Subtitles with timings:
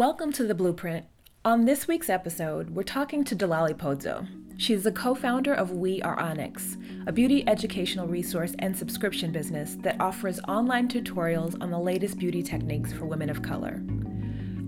[0.00, 1.04] Welcome to The Blueprint.
[1.44, 4.26] On this week's episode, we're talking to Delali Kpodzo.
[4.56, 9.76] She's the co founder of We Are Onyx, a beauty educational resource and subscription business
[9.82, 13.82] that offers online tutorials on the latest beauty techniques for women of color.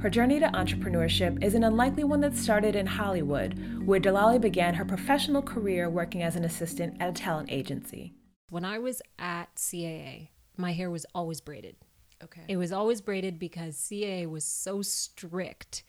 [0.02, 4.74] Her journey to entrepreneurship is an unlikely one that started in Hollywood, where Delali began
[4.74, 8.12] her professional career working as an assistant at a talent agency.
[8.50, 10.28] When I was at CAA,
[10.58, 11.76] my hair was always braided.
[12.24, 12.42] Okay.
[12.48, 15.82] It was always braided because CAA was so strict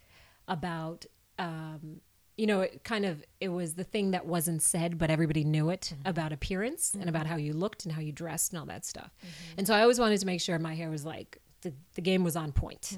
[0.47, 1.05] about,
[1.39, 2.01] um,
[2.37, 5.69] you know, it kind of it was the thing that wasn't said, but everybody knew
[5.69, 6.09] it mm-hmm.
[6.09, 7.31] about appearance and about mm-hmm.
[7.31, 9.11] how you looked and how you dressed and all that stuff.
[9.19, 9.59] Mm-hmm.
[9.59, 12.23] And so I always wanted to make sure my hair was like the, the game
[12.23, 12.97] was on point.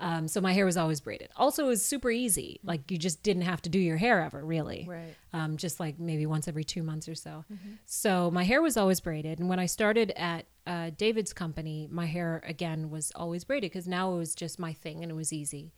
[0.00, 1.30] Um, so my hair was always braided.
[1.36, 2.60] Also, it was super easy.
[2.64, 5.14] Like you just didn't have to do your hair ever, really Right.
[5.32, 7.44] um, just like maybe once every two months or so.
[7.86, 9.38] So my hair was always braided.
[9.40, 13.88] And when I started at uh, David's company, my hair again was always braided because
[13.88, 15.72] now it was just my thing and it was easy.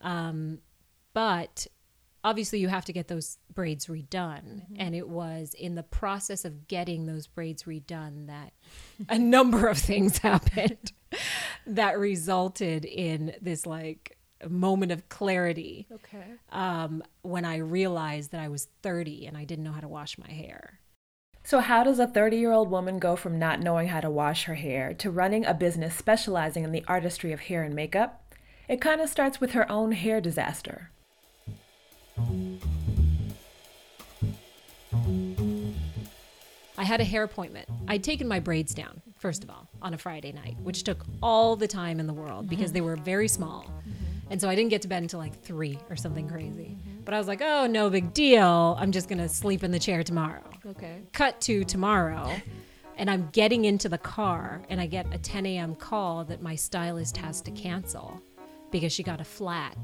[0.00, 0.58] Um,
[1.14, 1.66] but
[2.24, 4.62] obviously, you have to get those braids redone.
[4.78, 8.52] And it was in the process of getting those braids redone that
[9.08, 10.92] a number of things happened
[11.66, 14.16] that resulted in this like
[14.48, 16.24] moment of clarity Okay.
[16.50, 20.18] um, when I realized that I was 30 and I didn't know how to wash
[20.18, 20.80] my hair.
[21.44, 24.44] So, how does a 30 year old woman go from not knowing how to wash
[24.44, 28.34] her hair to running a business specializing in the artistry of hair and makeup?
[28.68, 30.90] It kind of starts with her own hair disaster.
[36.78, 37.68] I had a hair appointment.
[37.88, 41.54] I'd taken my braids down, first of all, on a Friday night, which took all
[41.54, 43.72] the time in the world because they were very small.
[44.30, 46.76] And so I didn't get to bed until like three or something crazy.
[47.04, 48.76] But I was like, oh, no big deal.
[48.80, 50.42] I'm just going to sleep in the chair tomorrow.
[50.66, 51.02] Okay.
[51.12, 52.32] cut to tomorrow
[52.96, 55.74] and I'm getting into the car and I get a 10 a.m.
[55.74, 58.20] call that my stylist has to cancel
[58.70, 59.76] because she got a flat.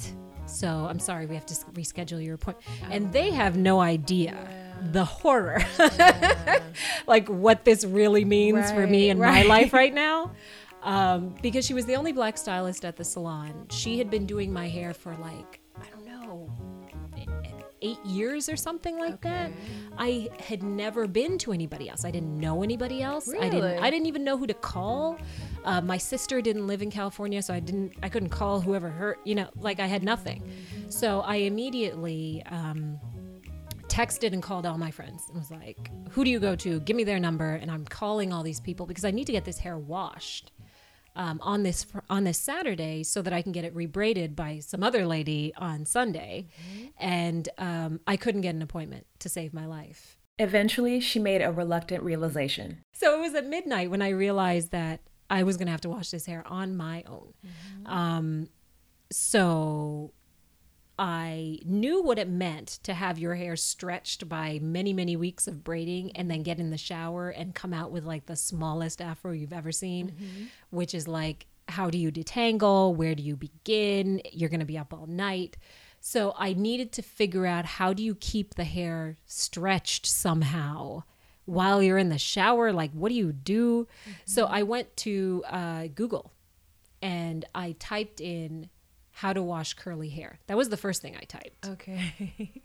[0.46, 2.66] So I'm sorry, we have to reschedule your appointment.
[2.90, 4.36] And they have no idea
[4.92, 5.60] the horror,
[7.06, 9.46] like what this really means for me Right, in right.
[9.46, 10.32] my life right now.
[10.82, 13.66] Um, because she was the only black stylist at the salon.
[13.70, 16.50] She had been doing my hair for like, I don't know,
[17.82, 19.50] eight years or something like that.
[19.96, 22.04] I had never been to anybody else.
[22.04, 23.28] I didn't know anybody else.
[23.28, 23.62] I didn't.
[23.62, 23.78] Really?
[23.78, 25.18] I didn't even know who to call.
[25.64, 27.92] Uh, my sister didn't live in California, so I didn't.
[28.02, 29.18] I couldn't call whoever hurt.
[29.24, 30.42] You know, like I had nothing.
[30.88, 32.42] So I immediately.
[32.50, 32.98] Um,
[33.88, 36.80] texted and called all my friends and was like, "Who do you go to?
[36.80, 39.44] Give me their number." And I'm calling all these people because I need to get
[39.44, 40.52] this hair washed
[41.16, 44.82] um, on this on this Saturday so that I can get it rebraided by some
[44.82, 46.46] other lady on Sunday.
[46.96, 50.16] And um, I couldn't get an appointment to save my life.
[50.38, 52.84] Eventually, she made a reluctant realization.
[52.92, 55.88] So it was at midnight when I realized that I was going to have to
[55.88, 57.34] wash this hair on my own.
[57.84, 58.48] Um,
[59.10, 60.12] so
[60.98, 65.62] I knew what it meant to have your hair stretched by many, many weeks of
[65.62, 69.30] braiding and then get in the shower and come out with like the smallest afro
[69.30, 70.12] you've ever seen,
[70.70, 72.94] which is like, how do you detangle?
[72.96, 74.20] Where do you begin?
[74.32, 75.56] You're going to be up all night.
[76.00, 81.02] So I needed to figure out how do you keep the hair stretched somehow
[81.44, 82.72] while you're in the shower?
[82.72, 83.86] Like, what do you do?
[84.24, 86.32] So I went to uh, Google
[87.02, 88.70] and I typed in
[89.18, 90.38] how to wash curly hair.
[90.46, 91.68] That was the first thing I typed.
[91.68, 92.52] Okay.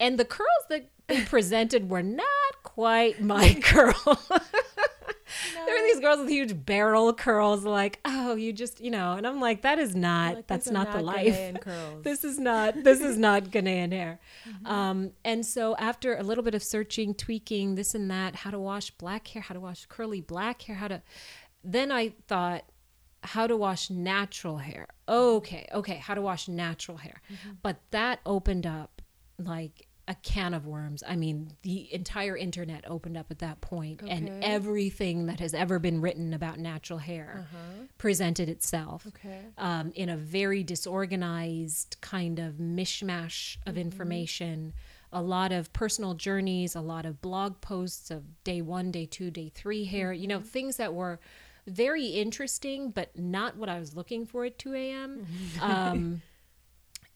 [0.00, 2.26] And the curls that they presented were not
[2.64, 3.94] quite my curl.
[4.34, 9.24] there were these girls with huge barrel curls, like, oh, you just, you know, and
[9.24, 11.54] I'm like, that is not, that's not, the life.
[12.02, 14.18] this is not, this is not Ghanaian hair.
[14.64, 18.58] Um, and so after a little bit of searching, tweaking, this and that, how to
[18.58, 21.02] wash black hair, how to wash curly black hair, how to,
[21.62, 22.64] then I thought,
[23.24, 24.86] how to wash natural hair.
[25.08, 27.20] Okay, okay, how to wash natural hair.
[27.32, 27.54] Mm-hmm.
[27.62, 29.02] But that opened up
[29.38, 31.02] like a can of worms.
[31.06, 34.40] I mean, the entire internet opened up at that point, and Okay.
[34.42, 37.86] everything that has ever been written about natural hair uh-huh.
[37.96, 39.46] presented itself Okay.
[39.56, 43.80] um, in a very disorganized kind of mishmash of mm-hmm.
[43.80, 44.74] information.
[45.10, 49.30] A lot of personal journeys, a lot of blog posts of day one, day two,
[49.30, 50.48] day three hair, you know, mm-hmm.
[50.48, 51.18] things that were
[51.66, 55.26] very interesting, but not what I was looking for at 2 a.m.
[55.60, 56.22] Um,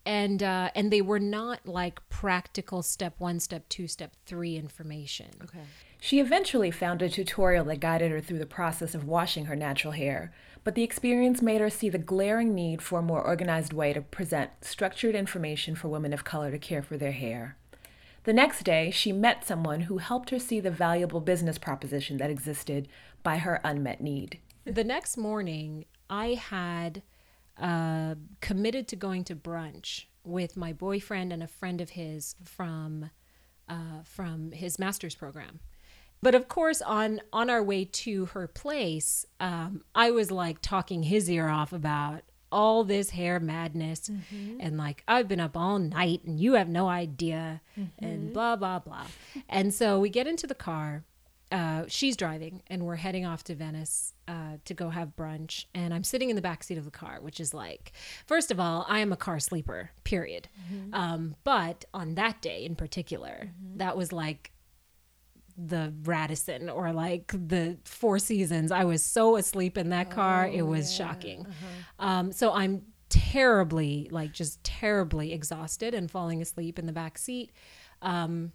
[0.09, 5.29] and uh, and they were not like practical step one, step two, step three information.
[5.45, 5.65] Okay.
[6.01, 9.93] She eventually found a tutorial that guided her through the process of washing her natural
[9.93, 10.33] hair,
[10.65, 14.01] but the experience made her see the glaring need for a more organized way to
[14.01, 17.57] present structured information for women of color to care for their hair.
[18.25, 22.31] The next day, she met someone who helped her see the valuable business proposition that
[22.31, 22.89] existed
[23.23, 24.39] by her unmet need.
[24.65, 27.03] the next morning, I had
[27.61, 33.11] uh, committed to going to brunch with my boyfriend and a friend of his from
[33.69, 35.61] uh, from his master's program.
[36.21, 41.05] But of course, on on our way to her place, um, I was like talking
[41.05, 44.57] his ear off about all this hair madness mm-hmm.
[44.61, 48.05] and like I've been up all night and you have no idea mm-hmm.
[48.05, 49.07] and blah blah blah.
[49.49, 51.05] and so we get into the car.
[51.51, 55.65] Uh, she's driving and we're heading off to Venice uh, to go have brunch.
[55.75, 57.93] And I'm sitting in the back seat of the car, which is like,
[58.27, 60.49] first of all, I am a car sleeper, period.
[60.71, 60.95] Mm-hmm.
[60.95, 63.79] Um, but on that day in particular, mm-hmm.
[63.79, 64.53] that was like
[65.57, 68.71] the Radisson or like the Four Seasons.
[68.71, 70.47] I was so asleep in that car.
[70.47, 71.07] Oh, it was yeah.
[71.07, 71.47] shocking.
[71.47, 72.07] Uh-huh.
[72.07, 77.53] Um, so I'm terribly, like, just terribly exhausted and falling asleep in the back seat.
[78.03, 78.53] Um,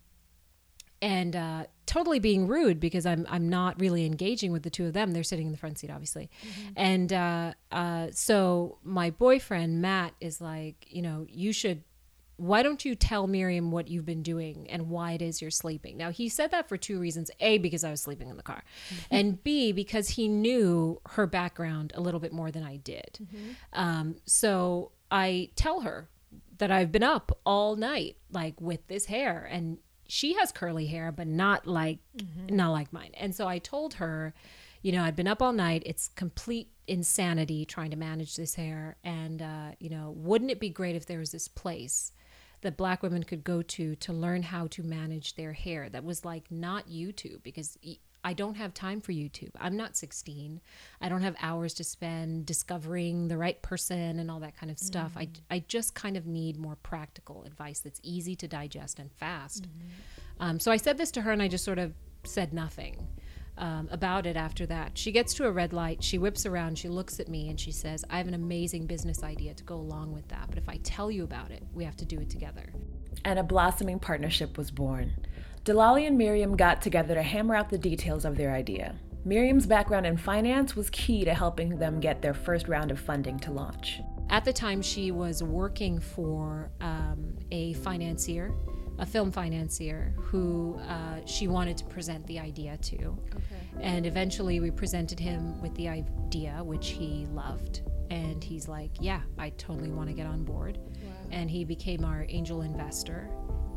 [1.04, 4.94] and uh, totally being rude because I'm I'm not really engaging with the two of
[4.94, 5.12] them.
[5.12, 6.70] They're sitting in the front seat, obviously, mm-hmm.
[6.78, 11.84] and uh, uh, so my boyfriend Matt is like, you know, you should
[12.38, 15.98] why don't you tell Miriam what you've been doing and why it is you're sleeping?
[15.98, 17.30] Now, he said that for two reasons.
[17.40, 19.16] A, because I was sleeping in the car, mm-hmm.
[19.16, 23.20] and B, because he knew her background a little bit more than I did.
[23.22, 23.50] Mm-hmm.
[23.74, 26.10] Um, so I tell her
[26.60, 29.78] that I've been up all night, like with this hair, and
[30.14, 32.56] she has curly hair, but not like mm-hmm.
[32.56, 33.10] not like mine.
[33.16, 34.36] And so I told her,
[34.84, 35.82] you know, I'd been up all night.
[35.88, 40.70] It's complete insanity trying to manage this hair, and uh, you know, wouldn't it be
[40.70, 42.12] great if there was this place
[42.62, 46.24] that black women could go to to learn how to manage their hair that was
[46.24, 47.80] like not YouTube because
[48.24, 49.52] I don't have time for YouTube.
[49.60, 50.62] I'm not 16.
[51.02, 54.80] I don't have hours to spend discovering the right person and all that kind of
[54.80, 55.12] stuff.
[55.12, 55.20] Mm-hmm.
[55.52, 59.64] I, I just kind of need more practical advice that's easy to digest and fast.
[59.64, 60.44] Mm-hmm.
[60.44, 61.94] Um, so I said this to her and I just sort of
[62.24, 63.08] said nothing
[63.58, 64.98] um, about it after that.
[64.98, 67.72] She gets to a red light, she whips around, she looks at me, and she
[67.72, 70.48] says, I have an amazing business idea to go along with that.
[70.50, 72.74] But if I tell you about it, we have to do it together.
[73.26, 75.14] And a blossoming partnership was born.
[75.64, 78.96] Delali and Miriam got together to hammer out the details of their idea.
[79.24, 83.40] Miriam's background in finance was key to helping them get their first round of funding
[83.40, 84.02] to launch.
[84.30, 88.54] At the time, she was working for um, a financier
[89.00, 92.96] a film financier who uh, she wanted to present the idea to.
[92.96, 93.82] Okay.
[93.82, 97.82] And eventually we presented him with the idea, which he loved.
[98.12, 100.78] And he's like, Yeah, I totally want to get on board.
[100.78, 101.12] Wow.
[101.32, 103.30] And he became our angel investor.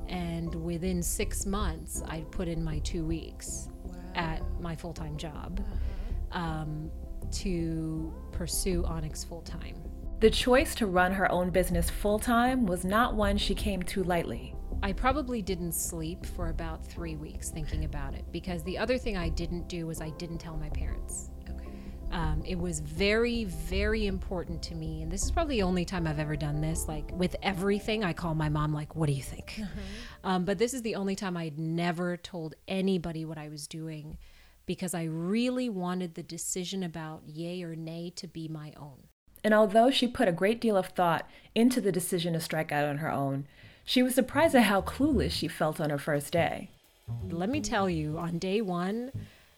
[0.09, 3.95] And within six months, I put in my two weeks wow.
[4.15, 5.61] at my full time job
[6.33, 6.39] uh-huh.
[6.39, 6.91] um,
[7.33, 9.77] to pursue Onyx full time.
[10.21, 14.03] The choice to run her own business full time was not one she came to
[14.05, 14.55] lightly.
[14.83, 19.17] I probably didn't sleep for about three weeks thinking about it because the other thing
[19.17, 21.31] I didn't do was I didn't tell my parents.
[22.17, 26.07] Um, it was very, very important to me, and this is probably the only time
[26.07, 26.89] I've ever done this.
[26.89, 29.81] Like with everything, I call my mom, like, "What do you think?" Uh-huh.
[30.25, 34.17] Um, but this is the only time I'd never told anybody what I was doing
[34.65, 39.09] because I really wanted the decision about yay or nay to be my own.
[39.45, 42.89] And although she put a great deal of thought into the decision to strike out
[42.89, 43.47] on her own,
[43.85, 46.71] she was surprised at how clueless she felt on her first day.
[47.29, 49.13] Let me tell you, on day one,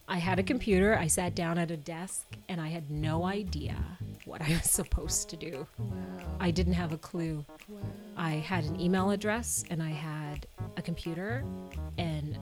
[0.09, 3.77] I had a computer, I sat down at a desk, and I had no idea
[4.25, 5.67] what I was supposed to do.
[5.79, 5.97] Wow.
[6.41, 7.45] I didn't have a clue.
[7.69, 7.81] Wow.
[8.17, 10.47] I had an email address and I had
[10.77, 11.45] a computer
[11.97, 12.39] and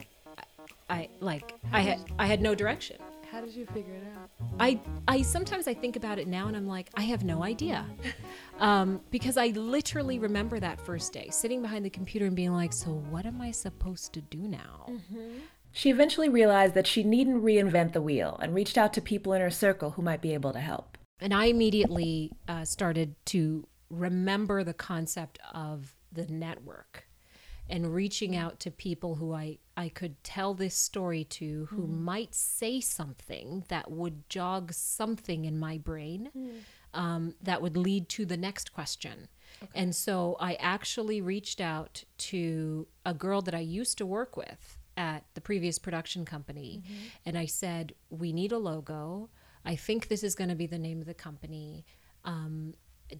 [0.88, 2.96] I like I had I had no direction.
[3.30, 4.30] How did you figure it out?
[4.60, 7.84] I I sometimes I think about it now and I'm like I have no idea,
[8.60, 12.72] um, because I literally remember that first day sitting behind the computer and being like,
[12.72, 14.86] so what am I supposed to do now?
[14.88, 15.38] Mm-hmm.
[15.76, 19.42] She eventually realized that she needn't reinvent the wheel and reached out to people in
[19.42, 20.96] her circle who might be able to help.
[21.20, 27.04] And I immediately uh, started to remember the concept of the network
[27.68, 32.00] and reaching out to people who I, I could tell this story to who mm.
[32.00, 36.54] might say something that would jog something in my brain mm.
[36.94, 39.28] um, that would lead to the next question.
[39.62, 39.72] Okay.
[39.74, 44.78] And so I actually reached out to a girl that I used to work with
[44.96, 46.82] at the previous production company.
[46.82, 46.94] Mm-hmm.
[47.26, 49.30] And I said, We need a logo.
[49.64, 51.84] I think this is going to be the name of the company.
[52.24, 52.74] Um,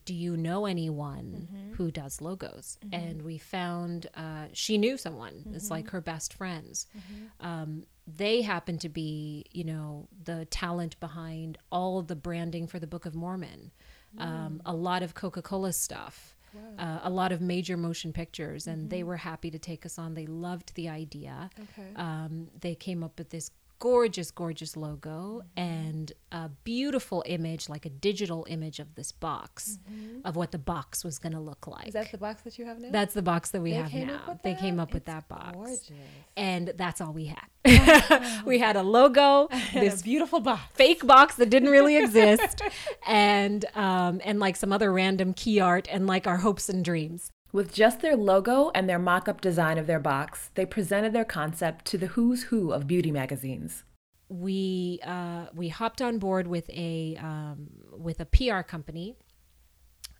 [0.04, 1.75] do you know anyone mm-hmm.
[1.75, 2.95] who does logos mm-hmm.
[2.95, 5.54] and we found uh, she knew someone mm-hmm.
[5.54, 7.47] it's like her best friends mm-hmm.
[7.47, 12.87] um, they happen to be you know the talent behind all the branding for the
[12.87, 13.71] book of mormon
[14.18, 16.35] um, a lot of coca-cola stuff
[16.78, 16.84] wow.
[16.84, 19.08] uh, a lot of major motion pictures and they mm-hmm.
[19.08, 21.88] were happy to take us on they loved the idea okay.
[21.96, 27.90] um, they came up with this gorgeous, gorgeous logo and a beautiful image, like a
[27.90, 29.78] digital image of this box,
[30.25, 31.88] of what the box was going to look like.
[31.88, 32.88] Is that the box that you have now?
[32.90, 34.38] That's the box that we They have now.
[34.42, 35.56] They came up with that box.
[35.56, 35.90] gorgeous.
[36.37, 38.42] And that's all we had.
[38.47, 40.62] we had a logo, this beautiful box.
[40.75, 42.62] fake box that didn't really exist,
[43.06, 47.30] and um, and like some other random key art and like our hopes and dreams.
[47.56, 51.25] With just their logo and their mock up design of their box, they presented their
[51.25, 53.82] concept to the who's who of beauty magazines.
[54.28, 59.16] we uh, we hopped on board with a um, with a PR company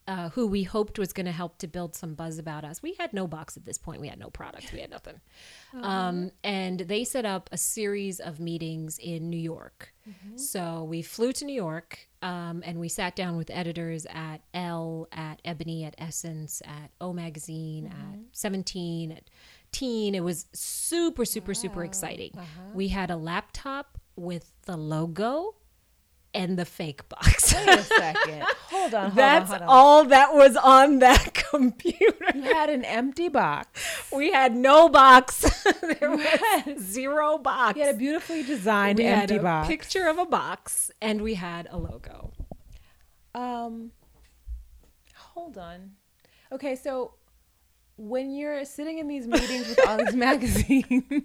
[0.09, 2.83] uh, who we hoped was going to help to build some buzz about us.
[2.83, 4.01] We had no box at this point.
[4.01, 4.73] We had no product.
[4.73, 5.21] We had nothing.
[5.83, 9.93] Um, and they set up a series of meetings in New York.
[10.37, 15.09] So we flew to New York um, and we sat down with editors at Elle,
[15.13, 19.25] at Ebony, at Essence, at O Magazine, at 17, at
[19.73, 20.15] Teen.
[20.15, 22.31] It was super, super, super exciting.
[22.73, 25.57] We had a laptop with the logo
[26.37, 27.55] and the fake box.
[27.55, 28.43] Wait a second.
[28.71, 29.02] Hold on.
[29.05, 29.69] Hold That's on, hold on.
[29.76, 32.26] all that was on that computer.
[32.35, 33.81] You had an empty box.
[34.12, 35.62] We had no box.
[36.00, 37.76] there was zero box.
[37.78, 39.69] You had a beautifully designed we had empty a box.
[39.69, 42.33] picture of a box and we had a logo.
[43.35, 43.93] Um,
[45.14, 45.93] hold on.
[46.52, 47.14] Okay, so
[47.97, 51.25] when you're sitting in these meetings with all these magazines,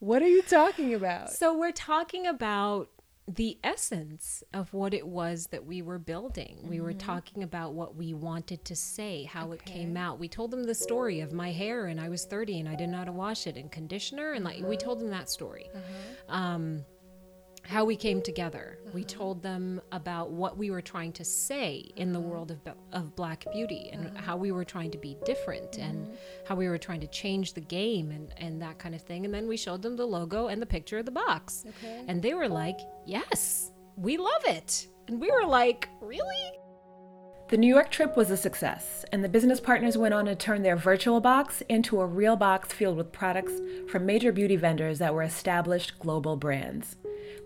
[0.00, 1.30] what are you talking about?
[1.32, 2.88] So we're talking about
[3.28, 6.60] the essence of what it was that we were building.
[6.62, 10.18] We were talking about what we wanted to say, how it came out.
[10.18, 12.92] We told them the story of my hair and I was 30 and I didn't
[12.92, 15.70] know how to wash it and conditioner and like we told them that story.
[16.28, 16.84] Um
[17.68, 18.78] how we came together.
[18.94, 19.18] We mm-hmm.
[19.18, 22.30] told them about what we were trying to say in the mm-hmm.
[22.30, 22.58] world of,
[22.92, 24.16] of black beauty and mm-hmm.
[24.16, 26.08] how we were trying to be different and
[26.46, 29.26] how we were trying to change the game and, and that kind of thing.
[29.26, 31.64] And then we showed them the logo and the picture of the box.
[31.68, 32.04] Okay.
[32.08, 34.88] And they were like, yes, we love it.
[35.06, 36.52] And we were like, really?
[37.50, 40.62] The New York trip was a success, and the business partners went on to turn
[40.62, 43.54] their virtual box into a real box filled with products
[43.90, 46.96] from major beauty vendors that were established global brands.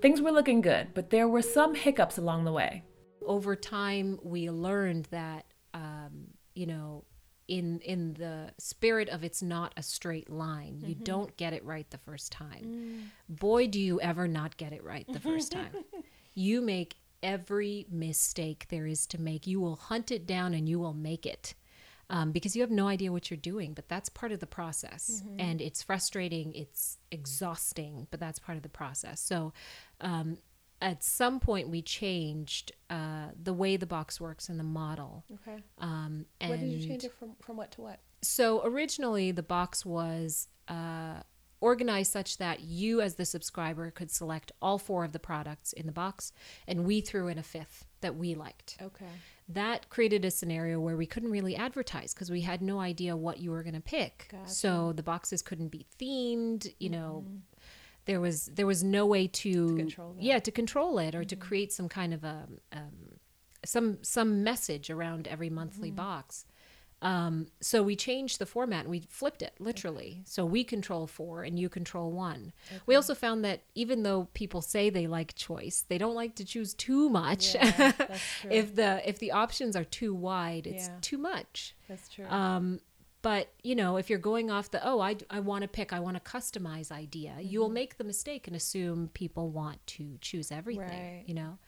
[0.02, 2.82] Things were looking good, but there were some hiccups along the way.
[3.24, 5.44] over time we learned that
[5.74, 7.04] um, you know
[7.46, 11.88] in in the spirit of it's not a straight line you don't get it right
[11.90, 12.64] the first time.
[13.28, 15.72] Boy do you ever not get it right the first time.
[16.34, 19.46] You make every mistake there is to make.
[19.46, 21.54] You will hunt it down and you will make it
[22.10, 25.22] um, because you have no idea what you're doing but that's part of the process.
[25.38, 29.20] And it's frustrating it's exhausting but that's part of the process.
[29.20, 29.52] So
[30.02, 30.36] um,
[30.80, 35.24] at some point we changed uh, the way the box works and the model.
[35.34, 35.62] Okay.
[35.78, 38.00] Um, and What did you change it from, from what to what?
[38.24, 41.20] so originally the box was uh,
[41.60, 45.86] organized such that you as the subscriber could select all four of the products in
[45.86, 46.32] the box
[46.68, 49.06] and we threw in a fifth that we liked Okay.
[49.48, 53.38] that created a scenario where we couldn't really advertise because we had no idea what
[53.38, 54.48] you were going to pick Gotcha.
[54.50, 57.24] so the boxes couldn't be themed you know
[58.04, 59.66] there was there was no way to.
[59.66, 60.20] Mm-hmm.
[60.20, 63.18] yeah to control it or to create some kind of a um,
[63.64, 65.96] some some message around every monthly Mm-hmm.
[65.96, 66.46] box
[67.00, 70.22] um, so we changed the format and we flipped it literally.
[70.24, 72.52] So we control four and you control one.
[72.86, 76.44] We also found that even though people say they like choice, they don't like to
[76.44, 77.56] choose too much.
[77.56, 77.90] Yeah,
[78.50, 80.98] if the if the options are too wide, it's Yeah.
[81.00, 81.74] too much.
[81.88, 82.26] That's true.
[82.26, 82.78] Um,
[83.22, 86.00] but you know, if you're going off the oh, I I want to pick, I
[86.00, 87.74] want to customize idea, you'll Mm-hmm.
[87.74, 90.82] make the mistake and assume people want to choose everything.
[90.88, 91.24] Right.
[91.26, 91.58] You know,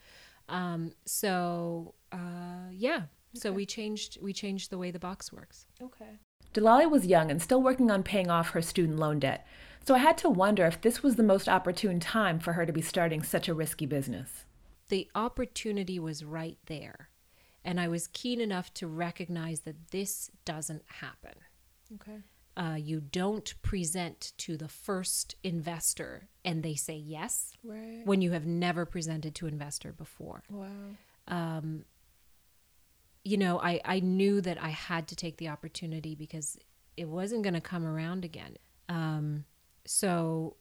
[0.48, 3.02] um, so uh, yeah.
[3.34, 5.66] So we changed we changed the way the box works.
[5.82, 6.18] okay.
[6.52, 9.44] Delali was young and still working on paying off her student loan debt,
[9.84, 12.72] so I had to wonder if this was the most opportune time for her to
[12.72, 14.44] be starting such a risky business.
[14.88, 17.08] the opportunity was right there.
[17.64, 21.32] And I was keen enough to recognize that this doesn't happen.
[21.94, 22.18] Okay.
[22.56, 28.02] Uh, you don't present to the first investor and they say yes Right.
[28.04, 30.42] when you have never presented to investor before.
[30.48, 30.68] Wow.
[31.26, 31.84] Um,
[33.24, 36.58] You know, I, I knew that I had to take the opportunity because
[36.96, 38.56] it wasn't going to come around again.
[38.88, 39.46] Um,
[39.86, 40.56] so,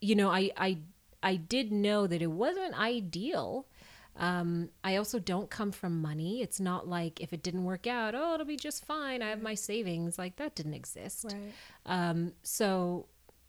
[0.00, 0.78] you know, I, I,
[1.22, 3.66] I did know that it wasn't ideal.
[4.16, 6.42] Um, I also don't come from money.
[6.42, 9.22] It's not like if it didn't work out, oh, it'll be just fine.
[9.22, 10.18] I have my savings.
[10.18, 11.24] Like that didn't exist.
[11.32, 11.52] Right.
[11.86, 13.06] Um, so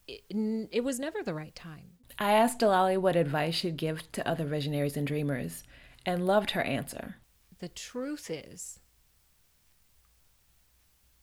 [0.08, 0.24] it,
[0.72, 1.92] it was never the right time.
[2.20, 5.64] I asked Delali what advice she'd give to other visionaries and dreamers,
[6.06, 7.16] and loved her answer.
[7.60, 8.80] The truth is,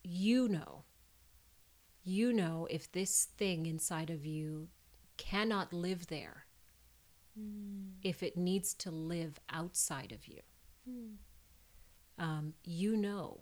[0.02, 0.84] you know,
[2.02, 4.68] you know if this thing inside of you
[5.16, 6.46] cannot live there
[7.40, 7.90] mm.
[8.02, 10.40] if it needs to live outside of you.
[10.88, 11.14] Mm.
[12.18, 13.40] Um, you know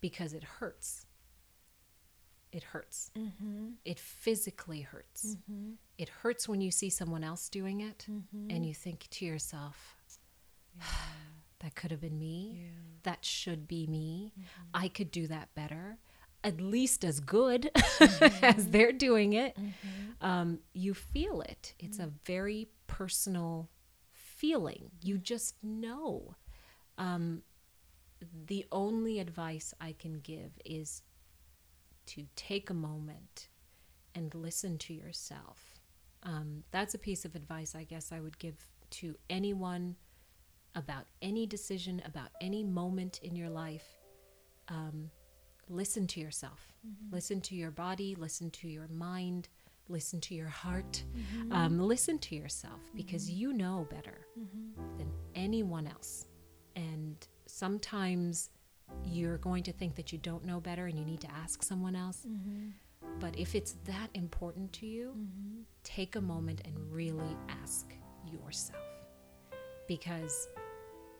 [0.00, 1.06] because it hurts.
[2.52, 3.10] It hurts.
[3.18, 3.70] Mm-hmm.
[3.84, 5.36] It physically hurts.
[5.36, 5.72] Mm-hmm.
[5.98, 8.50] It hurts when you see someone else doing it mm-hmm.
[8.50, 9.96] and you think to yourself,
[10.76, 10.84] yeah.
[11.60, 12.62] that could have been me.
[12.62, 12.68] Yeah.
[13.02, 14.32] That should be me.
[14.38, 14.62] Mm-hmm.
[14.74, 15.98] I could do that better
[16.44, 18.44] at least as good mm-hmm.
[18.44, 19.56] as they're doing it.
[19.56, 20.26] Mm-hmm.
[20.26, 21.74] Um, you feel it.
[21.78, 23.68] It's a very personal
[24.12, 24.90] feeling.
[25.02, 26.34] You just know.
[26.96, 27.42] Um,
[28.46, 31.02] the only advice I can give is
[32.06, 33.48] to take a moment
[34.14, 35.78] and listen to yourself.
[36.24, 38.56] Um, that's a piece of advice I guess I would give
[38.90, 39.96] to anyone
[40.74, 43.86] about any decision, about any moment in your life.
[44.68, 45.10] Um,
[45.68, 46.72] listen to yourself.
[46.86, 47.14] Mm-hmm.
[47.14, 49.48] Listen to your body, listen to your mind,
[49.88, 51.04] listen to your heart.
[51.16, 51.52] Mm-hmm.
[51.52, 53.40] Um, listen to yourself because mm-hmm.
[53.40, 54.98] you know better mm-hmm.
[54.98, 56.26] than anyone else.
[56.76, 58.50] And sometimes
[59.04, 61.96] you're going to think that you don't know better and you need to ask someone
[61.96, 62.26] else.
[62.26, 62.68] Mm-hmm.
[63.20, 65.14] But if it's that important to you,
[65.82, 67.92] take a moment and really ask
[68.30, 68.82] yourself.
[69.86, 70.48] Because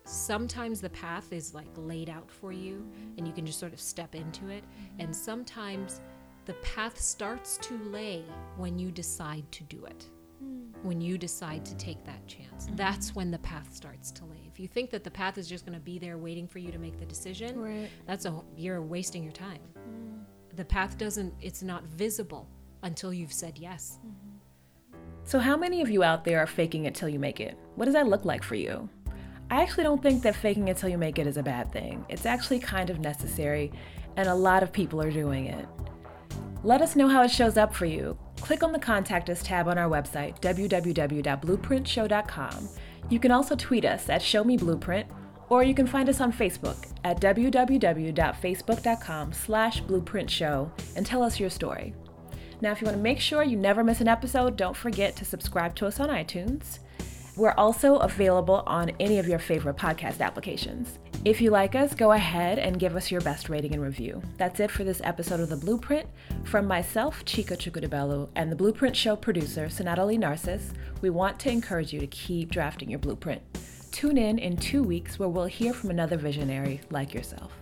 [0.08, 2.86] sometimes the path is like laid out for you
[3.16, 4.64] and you can just sort of step into it.
[4.98, 6.00] And sometimes
[6.46, 8.24] the path starts to lay
[8.56, 10.06] when you decide to do it,
[10.42, 10.70] mm.
[10.82, 12.66] when you decide to take that chance.
[12.66, 12.76] Mm-hmm.
[12.76, 14.40] That's when the path starts to lay.
[14.50, 16.72] If you think that the path is just going to be there waiting for you
[16.72, 17.90] to make the decision, right.
[18.06, 19.60] that's a you're wasting your time.
[19.78, 20.56] Mm.
[20.56, 22.48] The path doesn't it's not visible
[22.82, 23.98] until you've said yes.
[24.00, 24.28] Mm-hmm.
[25.28, 27.58] So how many of you out there are faking it till you make it?
[27.74, 28.88] What does that look like for you?
[29.50, 32.04] I actually don't think that faking it till you make it is a bad thing.
[32.08, 33.72] It's actually kind of necessary,
[34.16, 35.66] and a lot of people are doing it.
[36.62, 38.18] Let us know how it shows up for you.
[38.40, 42.68] Click on the Contact Us tab on our website, www.blueprintshow.com.
[43.08, 45.06] You can also tweet us at ShowMeBlueprint,
[45.48, 51.48] or you can find us on Facebook at www.facebook.com slash blueprintshow and tell us your
[51.48, 51.94] story.
[52.61, 55.24] Now, if you want to make sure you never miss an episode, don't forget to
[55.24, 56.80] subscribe to us on iTunes.
[57.38, 60.98] We're also available on any of your favorite podcast applications.
[61.24, 64.20] If you like us, go ahead and give us your best rating and review.
[64.38, 66.09] That's it for this episode of The Blueprint.
[66.42, 71.92] From myself, Chica Chukudabelu, and the Blueprint Show producer, Sonata Narcissus, we want to encourage
[71.92, 73.40] you to keep drafting your blueprint.
[73.92, 77.53] Tune in in two weeks where we'll hear from another visionary like yourself.